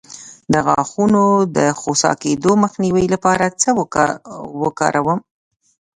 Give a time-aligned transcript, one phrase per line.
[0.53, 1.23] د غاښونو
[1.57, 3.69] د خوسا کیدو مخنیوي لپاره څه
[4.63, 5.19] وکاروم؟